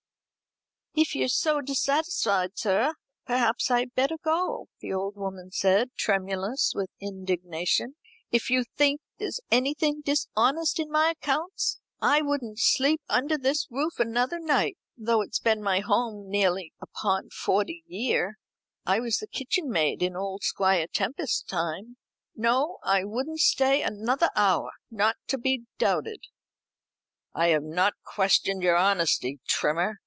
[0.93, 7.95] "If you're dissatisfied, sir, perhaps I'd better go," the old woman said, tremulous with indignation.
[8.29, 13.99] "If you think there's anything dishonest in my accounts, I wouldn't sleep under this roof
[14.01, 18.37] another night, though it's been my home near upon forty year
[18.85, 21.95] I was kitchen maid in old Squire Tempest's time
[22.35, 26.25] no, I wouldn't stay another hour not to be doubted."
[27.33, 29.99] "I have not questioned your honesty, Trimmer.